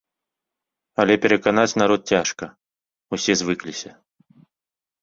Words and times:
Але 1.03 1.17
пераканаць 1.27 1.75
народ 1.83 2.01
цяжка, 2.15 2.45
усе 3.19 3.33
звыкліся. 3.45 3.91